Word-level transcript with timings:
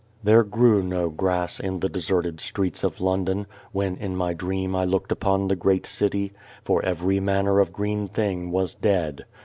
There 0.23 0.43
grew 0.43 0.81
no 0.81 1.09
grass 1.11 1.59
in 1.59 1.79
the 1.79 1.87
deserted 1.87 2.41
streets 2.41 2.83
of 2.83 3.01
London, 3.01 3.45
when 3.71 3.97
in 3.97 4.15
my 4.15 4.33
dream 4.33 4.75
I 4.75 4.83
looked 4.83 5.11
upon 5.11 5.47
the 5.47 5.55
great 5.55 5.85
city, 5.85 6.33
for 6.63 6.83
every 6.83 7.19
manner 7.19 7.59
of 7.59 7.71
green 7.71 8.07
thing 8.07 8.49
was 8.49 8.73
dead. 8.73 9.25